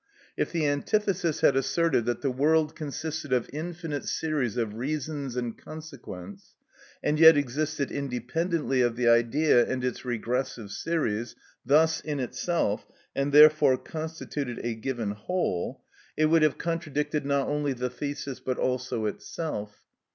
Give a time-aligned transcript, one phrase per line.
[0.35, 5.55] If the antithesis had asserted that the world consisted of infinite series of reasons and
[5.55, 6.55] consequents,
[7.03, 13.31] and yet existed independently of the idea and its regressive series, thus in itself, and
[13.31, 15.83] therefore constituted a given whole,
[16.17, 19.81] it would have contradicted not only the thesis but also itself.